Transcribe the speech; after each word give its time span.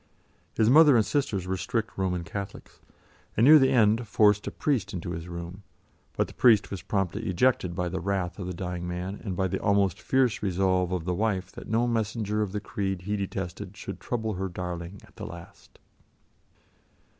His 0.55 0.67
mother 0.67 0.95
and 0.95 1.05
sister 1.05 1.37
were 1.47 1.57
strict 1.57 1.95
Roman 1.95 2.23
Catholics, 2.23 2.79
and 3.37 3.43
near 3.45 3.59
the 3.59 3.69
end 3.69 4.07
forced 4.07 4.47
a 4.47 4.51
priest 4.51 4.93
into 4.95 5.11
his 5.11 5.27
room, 5.27 5.61
but 6.17 6.25
the 6.27 6.33
priest 6.33 6.71
was 6.71 6.81
promptly 6.81 7.27
ejected 7.29 7.75
by 7.75 7.87
the 7.87 7.99
wrath 7.99 8.39
of 8.39 8.47
the 8.47 8.53
dying 8.55 8.87
man, 8.87 9.21
and 9.23 9.35
by 9.35 9.47
the 9.47 9.59
almost 9.61 10.01
fierce 10.01 10.41
resolve 10.41 10.91
of 10.91 11.05
the 11.05 11.13
wife 11.13 11.51
that 11.51 11.69
no 11.69 11.85
messenger 11.85 12.41
of 12.41 12.51
the 12.51 12.59
creed 12.59 13.03
he 13.03 13.15
detested 13.15 13.77
should 13.77 13.99
trouble 13.99 14.33
her 14.33 14.49
darling 14.49 14.99
at 15.05 15.17
the 15.17 15.25
last. 15.27 15.77